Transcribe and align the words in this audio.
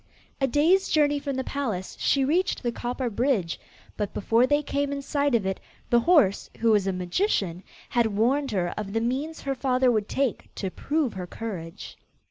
A 0.41 0.47
day's 0.47 0.89
journey 0.89 1.19
from 1.19 1.35
the 1.35 1.43
palace, 1.43 1.95
she 1.99 2.25
reached 2.25 2.63
the 2.63 2.71
copper 2.71 3.07
bridge, 3.07 3.59
but 3.97 4.15
before 4.15 4.47
they 4.47 4.63
came 4.63 4.91
in 4.91 5.03
sight 5.03 5.35
of 5.35 5.45
it, 5.45 5.59
the 5.91 5.99
horse, 5.99 6.49
who 6.59 6.71
was 6.71 6.87
a 6.87 6.91
magician, 6.91 7.61
had 7.89 8.07
warned 8.07 8.49
her 8.49 8.69
of 8.79 8.93
the 8.93 8.99
means 9.01 9.41
her 9.41 9.53
father 9.53 9.91
would 9.91 10.09
take 10.09 10.49
to 10.55 10.71
prove 10.71 11.13
her 11.13 11.27
courage. 11.27 11.99